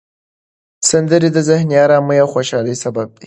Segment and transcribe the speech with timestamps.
[0.89, 3.19] سندرې د ذهني آرامۍ او خوشحالۍ سبب دي.